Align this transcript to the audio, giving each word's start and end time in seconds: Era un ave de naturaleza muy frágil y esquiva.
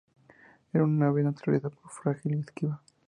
Era 0.73 0.83
un 0.83 1.03
ave 1.03 1.19
de 1.21 1.25
naturaleza 1.25 1.69
muy 1.69 1.93
frágil 2.01 2.33
y 2.33 2.39
esquiva. 2.39 2.81